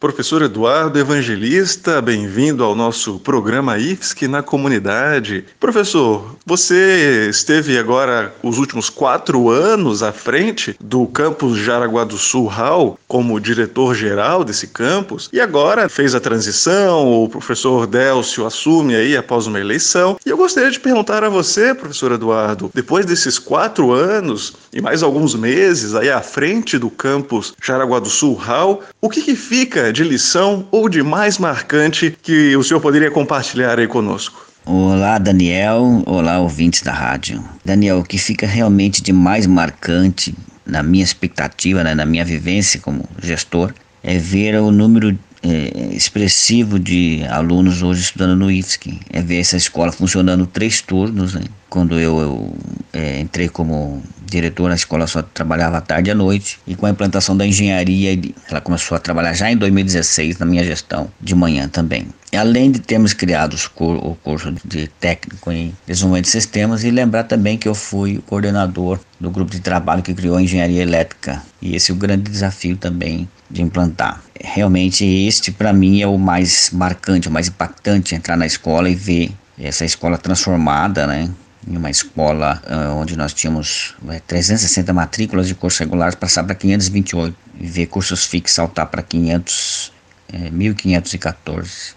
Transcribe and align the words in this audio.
Professor 0.00 0.42
Eduardo 0.42 0.96
Evangelista, 0.96 2.00
bem-vindo 2.00 2.62
ao 2.62 2.76
nosso 2.76 3.18
programa 3.18 3.78
IFSC 3.78 4.28
na 4.28 4.44
comunidade. 4.44 5.44
Professor, 5.58 6.36
você 6.46 7.26
esteve 7.28 7.76
agora 7.76 8.32
os 8.40 8.58
últimos 8.58 8.88
quatro 8.88 9.50
anos 9.50 10.00
à 10.04 10.12
frente 10.12 10.76
do 10.80 11.04
campus 11.08 11.58
Jaraguá 11.58 12.04
do 12.04 12.16
Sul 12.16 12.46
Hall 12.46 12.96
como 13.08 13.40
diretor-geral 13.40 14.44
desse 14.44 14.68
campus 14.68 15.28
e 15.32 15.40
agora 15.40 15.88
fez 15.88 16.14
a 16.14 16.20
transição, 16.20 17.24
o 17.24 17.28
professor 17.28 17.84
Délcio 17.84 18.46
assume 18.46 18.94
aí 18.94 19.16
após 19.16 19.48
uma 19.48 19.58
eleição. 19.58 20.16
E 20.24 20.30
eu 20.30 20.36
gostaria 20.36 20.70
de 20.70 20.78
perguntar 20.78 21.24
a 21.24 21.28
você, 21.28 21.74
professor 21.74 22.12
Eduardo, 22.12 22.70
depois 22.72 23.04
desses 23.04 23.36
quatro 23.36 23.90
anos 23.90 24.54
e 24.72 24.80
mais 24.80 25.02
alguns 25.02 25.34
meses 25.34 25.96
aí 25.96 26.08
à 26.08 26.22
frente 26.22 26.78
do 26.78 26.88
campus 26.88 27.52
Jaraguá 27.60 27.98
do 27.98 28.08
Sul 28.08 28.34
Hall, 28.34 28.84
o 29.00 29.10
que, 29.10 29.22
que 29.22 29.34
fica 29.34 29.87
de 29.92 30.04
lição 30.04 30.66
ou 30.70 30.88
de 30.88 31.02
mais 31.02 31.38
marcante 31.38 32.16
que 32.22 32.56
o 32.56 32.62
senhor 32.62 32.80
poderia 32.80 33.10
compartilhar 33.10 33.78
aí 33.78 33.86
conosco? 33.86 34.46
Olá, 34.64 35.16
Daniel. 35.18 36.02
Olá, 36.04 36.38
ouvintes 36.38 36.82
da 36.82 36.92
rádio. 36.92 37.42
Daniel, 37.64 38.00
o 38.00 38.04
que 38.04 38.18
fica 38.18 38.46
realmente 38.46 39.02
de 39.02 39.12
mais 39.12 39.46
marcante 39.46 40.34
na 40.66 40.82
minha 40.82 41.02
expectativa, 41.02 41.82
né, 41.82 41.94
na 41.94 42.04
minha 42.04 42.24
vivência 42.24 42.78
como 42.78 43.08
gestor, 43.22 43.72
é 44.02 44.18
ver 44.18 44.56
o 44.56 44.70
número 44.70 45.18
é, 45.42 45.94
expressivo 45.94 46.78
de 46.78 47.24
alunos 47.28 47.82
hoje 47.82 48.02
estudando 48.02 48.36
no 48.36 48.50
IFSC. 48.50 48.98
É 49.10 49.20
ver 49.20 49.40
essa 49.40 49.56
escola 49.56 49.92
funcionando 49.92 50.46
três 50.46 50.80
turnos. 50.80 51.34
Né? 51.34 51.42
Quando 51.68 51.98
eu, 51.98 52.18
eu 52.18 52.56
é, 52.92 53.20
entrei 53.20 53.48
como 53.48 54.02
diretor, 54.24 54.70
a 54.70 54.74
escola 54.74 55.06
só 55.06 55.22
trabalhava 55.22 55.78
à 55.78 55.80
tarde 55.80 56.10
e 56.10 56.12
à 56.12 56.14
noite. 56.14 56.58
E 56.66 56.74
com 56.74 56.86
a 56.86 56.90
implantação 56.90 57.36
da 57.36 57.46
engenharia, 57.46 58.18
ela 58.50 58.60
começou 58.60 58.96
a 58.96 58.98
trabalhar 59.00 59.32
já 59.32 59.50
em 59.50 59.56
2016 59.56 60.38
na 60.38 60.46
minha 60.46 60.64
gestão, 60.64 61.10
de 61.20 61.34
manhã 61.34 61.68
também. 61.68 62.08
Além 62.36 62.70
de 62.70 62.78
termos 62.80 63.14
criado 63.14 63.56
o 63.78 64.14
curso 64.16 64.54
de 64.64 64.88
técnico 65.00 65.50
em 65.50 65.74
desenvolvimento 65.86 66.24
de 66.24 66.30
sistemas, 66.30 66.84
e 66.84 66.90
lembrar 66.90 67.24
também 67.24 67.56
que 67.56 67.66
eu 67.66 67.74
fui 67.74 68.22
coordenador 68.26 69.00
do 69.18 69.30
grupo 69.30 69.50
de 69.50 69.60
trabalho 69.60 70.02
que 70.02 70.12
criou 70.12 70.36
a 70.36 70.42
engenharia 70.42 70.82
elétrica. 70.82 71.42
E 71.62 71.74
esse 71.74 71.90
é 71.90 71.94
o 71.94 71.96
grande 71.96 72.30
desafio 72.30 72.76
também 72.76 73.26
de 73.50 73.62
implantar. 73.62 74.20
Realmente, 74.40 75.04
este 75.04 75.50
para 75.50 75.72
mim 75.72 76.00
é 76.00 76.06
o 76.06 76.18
mais 76.18 76.70
marcante, 76.70 77.28
o 77.28 77.30
mais 77.30 77.48
impactante 77.48 78.14
entrar 78.14 78.36
na 78.36 78.46
escola 78.46 78.88
e 78.88 78.94
ver 78.94 79.32
essa 79.58 79.84
escola 79.84 80.18
transformada, 80.18 81.06
né? 81.06 81.30
Em 81.66 81.76
uma 81.76 81.90
escola 81.90 82.62
uh, 82.66 82.94
onde 82.96 83.16
nós 83.16 83.34
tínhamos 83.34 83.94
uh, 84.02 84.20
360 84.26 84.92
matrículas 84.92 85.48
de 85.48 85.54
cursos 85.54 85.78
regulares 85.80 86.14
passar 86.14 86.44
para 86.44 86.54
528 86.54 87.36
e 87.60 87.66
ver 87.66 87.86
cursos 87.86 88.24
fixos 88.24 88.54
saltar 88.54 88.86
para 88.86 89.02
500, 89.02 89.92
uh, 90.32 90.36
1.514 90.52 91.94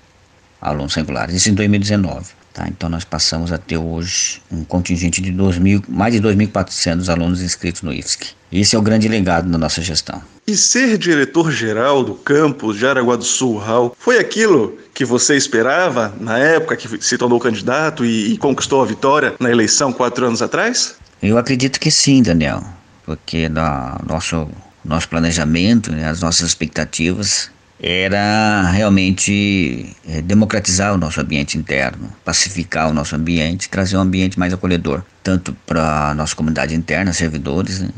alunos 0.59 0.95
regulares. 0.95 1.35
Isso 1.35 1.49
em 1.49 1.53
2019. 1.53 2.40
Tá, 2.53 2.67
então 2.67 2.89
nós 2.89 3.05
passamos 3.05 3.51
a 3.53 3.57
ter 3.57 3.77
hoje 3.77 4.41
um 4.51 4.65
contingente 4.65 5.21
de 5.21 5.31
2 5.31 5.57
mil, 5.57 5.81
mais 5.87 6.13
de 6.13 6.19
2.400 6.19 7.07
alunos 7.07 7.41
inscritos 7.41 7.81
no 7.81 7.93
IFSC. 7.93 8.27
Esse 8.51 8.75
é 8.75 8.79
o 8.79 8.81
grande 8.81 9.07
legado 9.07 9.49
da 9.49 9.57
nossa 9.57 9.81
gestão. 9.81 10.21
E 10.45 10.57
ser 10.57 10.97
diretor-geral 10.97 12.03
do 12.03 12.13
campus 12.13 12.77
de 12.77 12.85
Araguá 12.85 13.15
do 13.15 13.23
Sul, 13.23 13.57
Raul, 13.57 13.95
foi 13.97 14.19
aquilo 14.19 14.77
que 14.93 15.05
você 15.05 15.37
esperava 15.37 16.13
na 16.19 16.37
época 16.37 16.75
que 16.75 17.01
se 17.01 17.17
tornou 17.17 17.39
candidato 17.39 18.03
e, 18.03 18.33
e 18.33 18.37
conquistou 18.37 18.81
a 18.81 18.85
vitória 18.85 19.33
na 19.39 19.49
eleição 19.49 19.93
quatro 19.93 20.25
anos 20.25 20.41
atrás? 20.41 20.95
Eu 21.23 21.37
acredito 21.37 21.79
que 21.79 21.89
sim, 21.89 22.21
Daniel, 22.21 22.61
porque 23.05 23.47
no 23.47 23.61
nosso, 24.05 24.49
nosso 24.83 25.07
planejamento, 25.07 25.89
né, 25.89 26.09
as 26.09 26.19
nossas 26.19 26.49
expectativas 26.49 27.49
era 27.81 28.69
realmente 28.69 29.95
é, 30.07 30.21
democratizar 30.21 30.93
o 30.93 30.97
nosso 30.97 31.19
ambiente 31.19 31.57
interno, 31.57 32.13
pacificar 32.23 32.89
o 32.89 32.93
nosso 32.93 33.15
ambiente, 33.15 33.67
trazer 33.67 33.97
um 33.97 34.01
ambiente 34.01 34.37
mais 34.37 34.53
acolhedor, 34.53 35.01
tanto 35.23 35.51
para 35.65 36.09
a 36.09 36.13
nossa 36.13 36.35
comunidade 36.35 36.75
interna, 36.75 37.11
servidores, 37.11 37.79
né, 37.79 37.89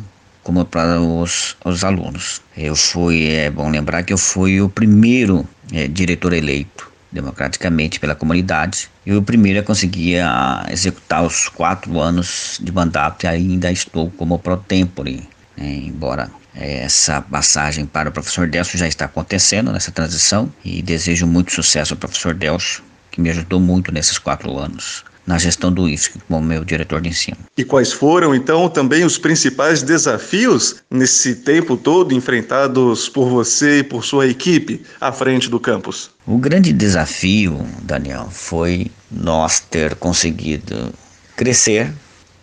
como 0.42 0.64
para 0.64 1.02
os, 1.02 1.58
os 1.66 1.84
alunos. 1.84 2.42
Eu 2.56 2.76
fui, 2.76 3.28
é 3.28 3.50
bom 3.50 3.70
lembrar 3.70 4.04
que 4.04 4.14
eu 4.14 4.18
fui 4.18 4.62
o 4.62 4.70
primeiro 4.70 5.46
é, 5.74 5.88
diretor 5.88 6.32
eleito 6.32 6.92
democraticamente 7.12 8.00
pela 8.00 8.16
comunidade 8.16 8.90
e 9.06 9.14
o 9.14 9.22
primeiro 9.22 9.60
a 9.60 9.64
conseguir 9.64 10.20
a 10.20 10.66
executar 10.72 11.24
os 11.24 11.48
quatro 11.48 12.00
anos 12.00 12.60
de 12.62 12.72
mandato 12.72 13.26
e 13.26 13.28
ainda 13.28 13.72
estou 13.72 14.10
como 14.12 14.40
pro 14.40 14.58
tempore, 14.58 15.22
embora 15.58 16.30
essa 16.56 17.22
passagem 17.22 17.86
para 17.86 18.10
o 18.10 18.12
professor 18.12 18.48
Delcio 18.48 18.78
já 18.78 18.88
está 18.88 19.06
acontecendo 19.06 19.72
nessa 19.72 19.92
transição 19.92 20.52
e 20.64 20.82
desejo 20.82 21.26
muito 21.26 21.52
sucesso 21.52 21.94
ao 21.94 22.00
professor 22.00 22.34
Delcio, 22.34 22.84
que 23.10 23.22
me 23.22 23.30
ajudou 23.30 23.60
muito 23.60 23.92
nesses 23.92 24.18
quatro 24.18 24.58
anos 24.58 25.04
na 25.26 25.38
gestão 25.38 25.72
do 25.72 25.88
IFSC 25.88 26.20
como 26.28 26.46
meu 26.46 26.64
diretor 26.66 27.02
de 27.02 27.10
ensino. 27.10 27.38
E 27.58 27.64
quais 27.64 27.92
foram 27.92 28.36
então 28.36 28.70
também 28.70 29.04
os 29.04 29.18
principais 29.18 29.82
desafios 29.82 30.78
nesse 30.92 31.36
tempo 31.36 31.78
todo 31.78 32.14
enfrentados 32.14 33.08
por 33.08 33.30
você 33.30 33.80
e 33.80 33.84
por 33.84 34.04
sua 34.04 34.28
equipe 34.28 34.84
à 35.00 35.12
frente 35.12 35.50
do 35.50 35.60
campus? 35.60 36.12
O 36.26 36.38
grande 36.38 36.74
desafio, 36.74 37.66
Daniel, 37.82 38.30
foi 38.32 38.92
nós 39.12 39.60
ter 39.60 39.96
conseguido 39.96 40.94
crescer 41.36 41.92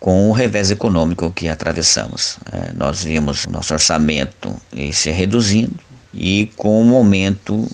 com 0.01 0.31
o 0.31 0.33
revés 0.33 0.71
econômico 0.71 1.31
que 1.31 1.47
atravessamos. 1.47 2.39
É, 2.51 2.73
nós 2.73 3.03
vimos 3.03 3.45
nosso 3.45 3.71
orçamento 3.71 4.59
se 4.91 5.11
reduzindo 5.11 5.79
e 6.11 6.51
com 6.57 6.91
o 6.91 6.95
aumento 6.95 7.69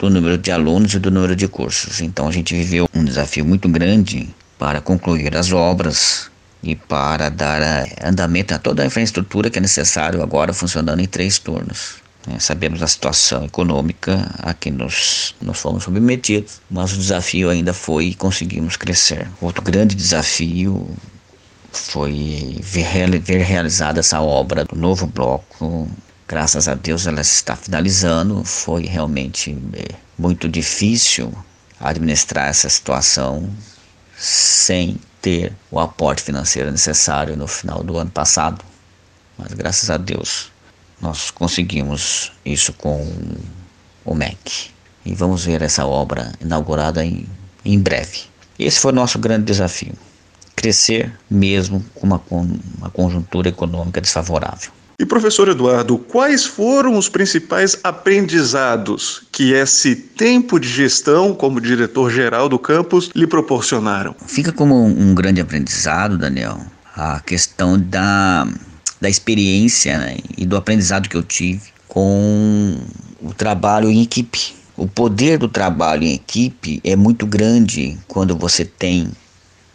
do 0.00 0.08
número 0.08 0.38
de 0.38 0.50
alunos 0.50 0.94
e 0.94 0.98
do 0.98 1.10
número 1.10 1.36
de 1.36 1.46
cursos. 1.46 2.00
Então 2.00 2.26
a 2.26 2.32
gente 2.32 2.54
viveu 2.54 2.88
um 2.94 3.04
desafio 3.04 3.44
muito 3.44 3.68
grande 3.68 4.26
para 4.58 4.80
concluir 4.80 5.36
as 5.36 5.52
obras 5.52 6.30
e 6.62 6.74
para 6.74 7.28
dar 7.28 7.60
é, 7.60 7.94
andamento 8.02 8.54
a 8.54 8.58
toda 8.58 8.82
a 8.82 8.86
infraestrutura 8.86 9.50
que 9.50 9.58
é 9.58 9.60
necessário 9.60 10.22
agora 10.22 10.54
funcionando 10.54 11.00
em 11.00 11.06
três 11.06 11.38
turnos. 11.38 11.96
É, 12.26 12.38
sabemos 12.38 12.82
a 12.82 12.86
situação 12.86 13.44
econômica 13.44 14.30
a 14.38 14.54
que 14.54 14.70
nos, 14.70 15.34
nos 15.42 15.58
fomos 15.58 15.84
submetidos, 15.84 16.62
mas 16.70 16.94
o 16.94 16.96
desafio 16.96 17.50
ainda 17.50 17.74
foi 17.74 18.06
e 18.06 18.14
conseguimos 18.14 18.78
crescer. 18.78 19.28
Outro 19.42 19.62
grande 19.62 19.94
desafio 19.94 20.88
foi 21.78 22.58
ver, 22.60 23.42
realizada 23.42 24.00
essa 24.00 24.20
obra 24.20 24.64
do 24.64 24.76
novo 24.76 25.06
bloco. 25.06 25.88
Graças 26.26 26.68
a 26.68 26.74
Deus 26.74 27.06
ela 27.06 27.20
está 27.20 27.56
finalizando. 27.56 28.44
Foi 28.44 28.86
realmente 28.86 29.56
é, 29.72 29.94
muito 30.18 30.48
difícil 30.48 31.32
administrar 31.80 32.48
essa 32.48 32.68
situação 32.68 33.48
sem 34.16 34.98
ter 35.20 35.52
o 35.70 35.78
aporte 35.78 36.22
financeiro 36.22 36.70
necessário 36.70 37.36
no 37.36 37.46
final 37.46 37.82
do 37.82 37.98
ano 37.98 38.10
passado. 38.10 38.64
Mas 39.36 39.52
graças 39.52 39.90
a 39.90 39.96
Deus 39.96 40.52
nós 41.00 41.30
conseguimos 41.30 42.32
isso 42.44 42.72
com 42.72 43.06
o 44.04 44.14
MEC. 44.14 44.70
E 45.04 45.14
vamos 45.14 45.44
ver 45.44 45.60
essa 45.60 45.84
obra 45.84 46.32
inaugurada 46.40 47.04
em, 47.04 47.28
em 47.64 47.78
breve. 47.78 48.22
Esse 48.58 48.80
foi 48.80 48.92
o 48.92 48.94
nosso 48.94 49.18
grande 49.18 49.44
desafio 49.44 49.94
crescer 50.64 51.12
mesmo 51.30 51.84
com 51.94 52.06
uma, 52.06 52.22
uma 52.78 52.88
conjuntura 52.88 53.50
econômica 53.50 54.00
desfavorável. 54.00 54.70
E 54.98 55.04
professor 55.04 55.48
Eduardo, 55.48 55.98
quais 55.98 56.46
foram 56.46 56.96
os 56.96 57.08
principais 57.08 57.76
aprendizados 57.82 59.24
que 59.30 59.52
esse 59.52 59.94
tempo 59.94 60.58
de 60.58 60.68
gestão 60.68 61.34
como 61.34 61.60
diretor-geral 61.60 62.48
do 62.48 62.58
campus 62.58 63.10
lhe 63.14 63.26
proporcionaram? 63.26 64.14
Fica 64.26 64.52
como 64.52 64.86
um 64.86 65.14
grande 65.14 65.40
aprendizado, 65.40 66.16
Daniel, 66.16 66.58
a 66.96 67.20
questão 67.20 67.78
da, 67.78 68.46
da 69.00 69.08
experiência 69.10 69.98
né, 69.98 70.16
e 70.38 70.46
do 70.46 70.56
aprendizado 70.56 71.08
que 71.08 71.16
eu 71.16 71.22
tive 71.22 71.74
com 71.88 72.78
o 73.20 73.34
trabalho 73.34 73.90
em 73.90 74.00
equipe. 74.00 74.54
O 74.76 74.86
poder 74.86 75.38
do 75.38 75.48
trabalho 75.48 76.04
em 76.04 76.14
equipe 76.14 76.80
é 76.82 76.96
muito 76.96 77.26
grande 77.26 77.98
quando 78.08 78.36
você 78.36 78.64
tem 78.64 79.10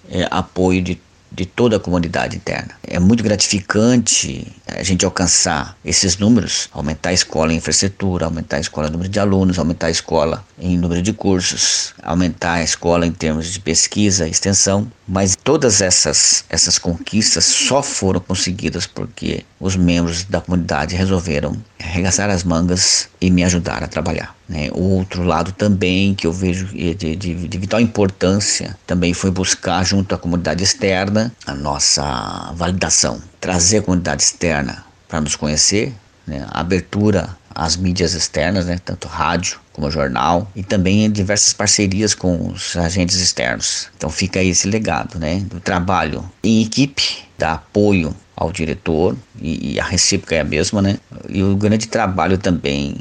é, 0.09 0.27
apoio 0.29 0.81
de, 0.81 0.99
de 1.31 1.45
toda 1.45 1.77
a 1.77 1.79
comunidade 1.79 2.35
interna. 2.35 2.71
É 2.83 2.99
muito 2.99 3.23
gratificante 3.23 4.47
a 4.67 4.83
gente 4.83 5.05
alcançar 5.05 5.77
esses 5.85 6.17
números, 6.17 6.69
aumentar 6.71 7.09
a 7.09 7.13
escola 7.13 7.53
em 7.53 7.57
infraestrutura, 7.57 8.25
aumentar 8.25 8.57
a 8.57 8.59
escola 8.59 8.87
em 8.87 8.91
número 8.91 9.09
de 9.09 9.19
alunos, 9.19 9.59
aumentar 9.59 9.87
a 9.87 9.91
escola 9.91 10.43
em 10.57 10.77
número 10.77 11.01
de 11.01 11.13
cursos, 11.13 11.93
aumentar 12.01 12.53
a 12.53 12.63
escola 12.63 13.05
em 13.05 13.11
termos 13.11 13.53
de 13.53 13.59
pesquisa 13.59 14.27
extensão, 14.27 14.91
mas 15.07 15.35
todas 15.35 15.81
essas, 15.81 16.43
essas 16.49 16.77
conquistas 16.77 17.45
só 17.45 17.81
foram 17.83 18.19
conseguidas 18.19 18.87
porque 18.87 19.45
os 19.59 19.75
membros 19.75 20.23
da 20.23 20.41
comunidade 20.41 20.95
resolveram 20.95 21.55
arregaçar 21.79 22.29
as 22.29 22.43
mangas 22.43 23.09
e 23.21 23.29
me 23.29 23.43
ajudar 23.43 23.83
a 23.83 23.87
trabalhar. 23.87 24.38
Né? 24.49 24.69
Outro 24.73 25.23
lado 25.23 25.51
também 25.51 26.15
que 26.15 26.25
eu 26.25 26.33
vejo 26.33 26.65
de, 26.65 26.95
de, 26.95 27.15
de, 27.15 27.57
vital 27.59 27.79
importância 27.79 28.75
também 28.87 29.13
foi 29.13 29.29
buscar 29.29 29.85
junto 29.85 30.15
à 30.15 30.17
comunidade 30.17 30.63
externa 30.63 31.31
a 31.45 31.53
nossa 31.53 32.51
validação, 32.55 33.21
trazer 33.39 33.77
a 33.77 33.81
comunidade 33.83 34.23
externa 34.23 34.83
para 35.07 35.21
nos 35.21 35.35
conhecer, 35.35 35.93
né? 36.25 36.47
abertura 36.49 37.37
as 37.53 37.75
mídias 37.75 38.13
externas, 38.13 38.67
né, 38.67 38.79
tanto 38.83 39.07
rádio 39.07 39.59
como 39.73 39.91
jornal, 39.91 40.49
e 40.55 40.63
também 40.63 41.11
diversas 41.11 41.51
parcerias 41.51 42.13
com 42.13 42.51
os 42.51 42.77
agentes 42.77 43.17
externos. 43.17 43.89
Então 43.97 44.09
fica 44.09 44.41
esse 44.41 44.67
legado, 44.67 45.19
né, 45.19 45.39
do 45.41 45.59
trabalho 45.59 46.23
em 46.41 46.61
equipe, 46.63 47.25
da 47.37 47.53
apoio 47.53 48.15
ao 48.35 48.51
diretor, 48.51 49.17
e, 49.41 49.73
e 49.73 49.79
a 49.79 49.83
recíproca 49.83 50.35
é 50.35 50.39
a 50.39 50.43
mesma, 50.45 50.81
né, 50.81 50.97
e 51.27 51.43
o 51.43 51.55
grande 51.57 51.87
trabalho 51.87 52.37
também 52.37 52.95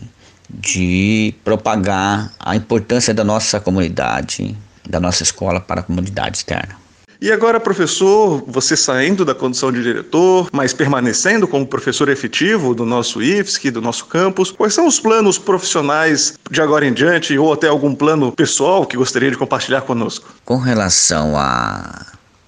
de 0.49 1.35
propagar 1.45 2.33
a 2.39 2.57
importância 2.57 3.13
da 3.13 3.25
nossa 3.25 3.61
comunidade, 3.61 4.57
da 4.89 4.99
nossa 4.99 5.23
escola 5.23 5.61
para 5.61 5.81
a 5.81 5.83
comunidade 5.83 6.39
externa. 6.39 6.77
E 7.21 7.33
agora, 7.33 7.59
professor, 7.59 8.45
você 8.47 8.77
saindo 8.77 9.25
da 9.25 9.35
condição 9.35 9.73
de 9.73 9.83
diretor, 9.83 10.49
mas 10.53 10.73
permanecendo 10.73 11.49
como 11.49 11.67
professor 11.67 12.09
efetivo 12.09 12.77
do 12.77 12.87
nosso 12.87 13.21
IFSC, 13.21 13.73
do 13.73 13.83
nosso 13.83 14.07
campus, 14.07 14.53
quais 14.53 14.73
são 14.73 14.87
os 14.87 15.01
planos 15.01 15.37
profissionais 15.37 16.39
de 16.49 16.63
agora 16.63 16.87
em 16.87 16.93
diante 16.93 17.37
ou 17.37 17.53
até 17.53 17.67
algum 17.67 17.93
plano 17.93 18.31
pessoal 18.31 18.87
que 18.87 18.97
gostaria 18.97 19.33
de 19.33 19.37
compartilhar 19.37 19.81
conosco? 19.81 20.33
Com 20.45 20.59
relação 20.59 21.37
à 21.37 22.07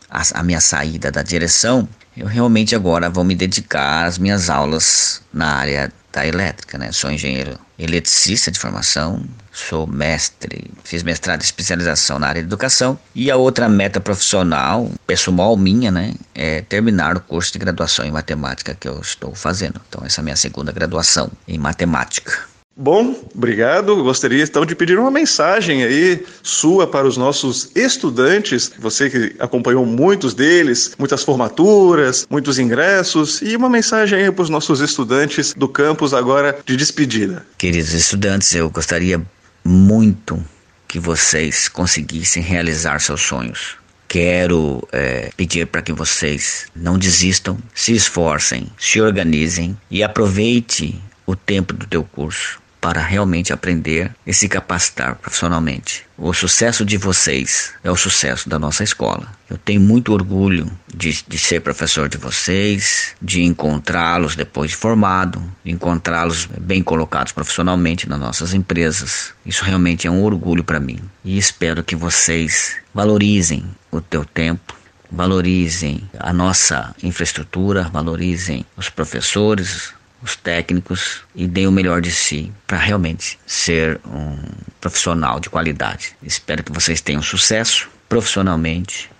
a, 0.09 0.21
a, 0.21 0.23
a, 0.35 0.43
minha 0.45 0.61
saída 0.61 1.11
da 1.11 1.23
direção, 1.23 1.89
eu 2.17 2.29
realmente 2.29 2.73
agora 2.77 3.11
vou 3.11 3.25
me 3.25 3.35
dedicar 3.35 4.05
às 4.07 4.19
minhas 4.19 4.49
aulas 4.49 5.21
na 5.35 5.49
área 5.49 5.93
da 6.13 6.27
elétrica, 6.27 6.77
né? 6.77 6.91
Sou 6.93 7.11
engenheiro 7.11 7.59
eletricista 7.79 8.51
de 8.51 8.59
formação, 8.59 9.25
sou 9.53 9.87
mestre, 9.87 10.71
fiz 10.85 11.03
mestrado 11.03 11.41
e 11.41 11.45
especialização 11.45 12.19
na 12.19 12.29
área 12.29 12.43
de 12.43 12.47
educação 12.47 12.99
e 13.15 13.31
a 13.31 13.37
outra 13.37 13.69
meta 13.69 14.01
profissional, 14.01 14.91
pessoal 15.07 15.57
minha, 15.57 15.91
né, 15.91 16.15
é 16.35 16.61
terminar 16.63 17.17
o 17.17 17.21
curso 17.21 17.53
de 17.53 17.59
graduação 17.59 18.05
em 18.05 18.11
matemática 18.11 18.75
que 18.75 18.89
eu 18.89 19.01
estou 19.01 19.35
fazendo. 19.35 19.81
Então 19.89 20.05
essa 20.05 20.21
é 20.21 20.23
a 20.23 20.25
minha 20.25 20.37
segunda 20.37 20.73
graduação 20.73 21.31
em 21.49 21.59
matemática. 21.59 22.50
Bom, 22.77 23.15
obrigado. 23.35 24.03
Gostaria 24.03 24.43
então 24.43 24.65
de 24.65 24.75
pedir 24.75 24.99
uma 24.99 25.11
mensagem 25.11 25.83
aí 25.83 26.25
sua 26.43 26.87
para 26.87 27.07
os 27.07 27.17
nossos 27.17 27.71
estudantes, 27.75 28.73
você 28.79 29.11
que 29.11 29.37
acompanhou 29.39 29.85
muitos 29.85 30.33
deles, 30.33 30.93
muitas 30.99 31.23
formaturas, 31.23 32.27
muitos 32.31 32.59
ingressos, 32.59 33.43
e 33.43 33.55
uma 33.55 33.69
mensagem 33.69 34.23
aí 34.23 34.33
para 34.33 34.43
os 34.43 34.49
nossos 34.49 34.81
estudantes 34.81 35.53
do 35.53 35.69
campus 35.69 36.15
agora 36.15 36.59
de 36.65 36.77
despedida. 36.77 37.45
Queridos 37.59 37.93
estudantes, 37.93 38.55
eu 38.55 38.71
gostaria 38.71 39.21
muito 39.65 40.43
que 40.89 40.99
vocês 40.99 41.69
conseguissem 41.69 42.43
realizar 42.43 42.99
seus 43.01 43.21
sonhos. 43.21 43.77
Quero 44.09 44.83
é, 44.91 45.31
pedir 45.37 45.67
para 45.67 45.83
que 45.83 45.93
vocês 45.93 46.67
não 46.75 46.99
desistam, 46.99 47.59
se 47.75 47.95
esforcem, 47.95 48.67
se 48.79 49.01
organizem 49.01 49.79
e 49.89 50.03
aproveite 50.03 51.01
o 51.31 51.37
tempo 51.37 51.73
do 51.73 51.87
teu 51.87 52.03
curso 52.03 52.61
para 52.81 53.03
realmente 53.03 53.53
aprender 53.53 54.11
e 54.27 54.33
se 54.33 54.49
capacitar 54.49 55.15
profissionalmente. 55.17 56.07
O 56.17 56.33
sucesso 56.33 56.85
de 56.85 56.97
vocês 56.97 57.73
é 57.85 57.91
o 57.91 57.97
sucesso 57.97 58.49
da 58.49 58.59
nossa 58.59 58.83
escola. 58.83 59.29
Eu 59.51 59.59
tenho 59.59 59.81
muito 59.81 60.13
orgulho 60.13 60.71
de, 60.93 61.23
de 61.29 61.39
ser 61.39 61.61
professor 61.61 62.09
de 62.09 62.17
vocês, 62.17 63.15
de 63.21 63.43
encontrá-los 63.43 64.35
depois 64.35 64.71
de 64.71 64.77
formado, 64.77 65.43
de 65.63 65.73
encontrá-los 65.73 66.47
bem 66.47 66.83
colocados 66.83 67.33
profissionalmente 67.33 68.09
nas 68.09 68.19
nossas 68.19 68.55
empresas. 68.55 69.35
Isso 69.45 69.65
realmente 69.65 70.07
é 70.07 70.11
um 70.11 70.25
orgulho 70.25 70.65
para 70.65 70.81
mim. 70.81 70.99
E 71.23 71.37
espero 71.37 71.85
que 71.85 71.95
vocês 71.95 72.77
valorizem 72.95 73.65
o 73.91 74.01
teu 74.01 74.25
tempo, 74.25 74.75
valorizem 75.13 76.09
a 76.19 76.33
nossa 76.33 76.95
infraestrutura, 77.03 77.91
valorizem 77.93 78.65
os 78.77 78.89
professores, 78.89 79.93
os 80.23 80.37
técnicos 80.37 81.23
e 81.35 81.47
deem 81.47 81.67
o 81.67 81.73
melhor 81.73 82.01
de 82.01 82.11
si 82.11 82.53
para 82.67 82.79
realmente 82.79 83.39
ser 83.47 84.01
um 84.07 84.37
profissional 84.81 85.41
de 85.41 85.51
qualidade. 85.51 86.15
Espero 86.23 86.63
que 86.63 86.73
vocês 86.73 87.01
tenham 87.01 87.23
sucesso 87.23 87.89
profissionalmente 88.09 89.11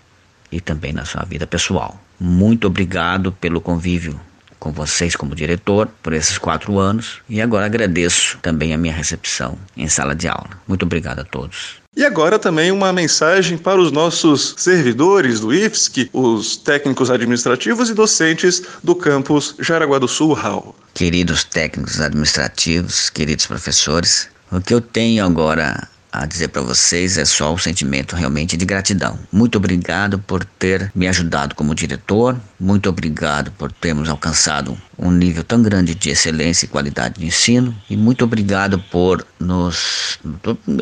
e 0.51 0.61
também 0.61 0.93
na 0.93 1.05
sua 1.05 1.25
vida 1.25 1.47
pessoal. 1.47 2.01
Muito 2.19 2.67
obrigado 2.67 3.33
pelo 3.33 3.61
convívio 3.61 4.21
com 4.59 4.71
vocês 4.71 5.17
como 5.17 5.35
diretor 5.35 5.89
por 6.03 6.13
esses 6.13 6.37
quatro 6.37 6.79
anos 6.79 7.23
e 7.29 7.41
agora 7.41 7.65
agradeço 7.65 8.39
também 8.43 8.75
a 8.75 8.79
minha 8.79 8.93
recepção 8.93 9.59
em 9.77 9.89
sala 9.89 10.15
de 10.15 10.29
aula. 10.29 10.51
Muito 10.69 10.85
obrigado 10.85 11.21
a 11.21 11.25
todos. 11.25 11.80
E 11.97 12.05
agora 12.05 12.39
também 12.39 12.71
uma 12.71 12.93
mensagem 12.93 13.59
para 13.59 13.81
os 13.81 13.91
nossos 13.91 14.55
servidores 14.57 15.41
do 15.41 15.53
IFSC, 15.53 16.09
os 16.13 16.57
técnicos 16.57 17.11
administrativos 17.11 17.91
e 17.91 17.95
docentes 17.95 18.63
do 18.83 18.95
campus 18.95 19.57
Jaraguá 19.59 19.99
do 19.99 20.07
Sul, 20.07 20.33
RAL. 20.33 20.77
Queridos 20.95 21.43
técnicos 21.43 22.01
administrativos, 22.01 23.11
queridos 23.11 23.47
professores, 23.47 24.29
o 24.53 24.61
que 24.61 24.73
eu 24.73 24.81
tenho 24.81 25.25
agora 25.25 25.89
a 26.13 26.27
dizer 26.27 26.49
para 26.49 26.63
vocês 26.63 27.17
é 27.17 27.25
só 27.25 27.53
o 27.55 27.59
sentimento 27.59 28.17
realmente 28.17 28.57
de 28.57 28.65
gratidão. 28.65 29.19
Muito 29.31 29.57
obrigado 29.57 30.19
por 30.19 30.45
ter 30.45 30.91
me 30.95 31.07
ajudado 31.07 31.55
como 31.55 31.75
diretor, 31.75 32.37
muito 32.59 32.89
obrigado 32.89 33.51
por 33.53 33.71
termos 33.71 34.09
alcançado 34.09 34.77
um 34.99 35.11
nível 35.11 35.45
tão 35.45 35.63
grande 35.63 35.95
de 35.95 36.11
excelência 36.11 36.67
e 36.67 36.69
qualidade 36.69 37.21
de 37.21 37.27
ensino 37.27 37.75
e 37.89 37.97
muito 37.97 38.25
obrigado 38.25 38.79
por 38.91 39.25
nos 39.39 40.19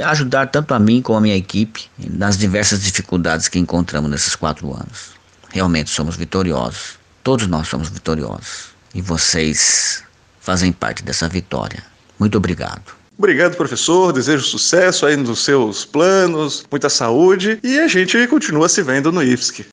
ajudar 0.05 0.47
tanto 0.47 0.75
a 0.75 0.79
mim 0.79 1.03
como 1.03 1.19
a 1.19 1.21
minha 1.21 1.37
equipe 1.37 1.89
nas 1.99 2.37
diversas 2.37 2.83
dificuldades 2.83 3.49
que 3.49 3.59
encontramos 3.59 4.11
nesses 4.11 4.35
quatro 4.35 4.73
anos. 4.73 5.11
Realmente 5.51 5.91
somos 5.91 6.17
vitoriosos. 6.17 6.99
Todos 7.23 7.47
nós 7.47 7.69
somos 7.69 7.89
vitoriosos 7.89 8.69
e 8.95 9.03
vocês 9.03 10.03
fazem 10.41 10.73
parte 10.73 11.03
dessa 11.03 11.29
vitória. 11.29 11.83
Muito 12.19 12.39
obrigado. 12.39 12.99
Obrigado, 13.19 13.57
professor. 13.57 14.13
Desejo 14.13 14.45
sucesso 14.45 15.05
aí 15.05 15.17
nos 15.17 15.41
seus 15.41 15.85
planos, 15.85 16.65
muita 16.71 16.89
saúde 16.89 17.59
e 17.65 17.81
a 17.81 17.89
gente 17.89 18.25
continua 18.29 18.69
se 18.69 18.81
vendo 18.81 19.11
no 19.11 19.21
IFSC. 19.21 19.67